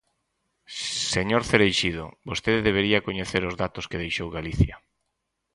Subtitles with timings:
[1.15, 4.75] Señor Cereixido, vostede debería coñecer os datos que deixou Galicia.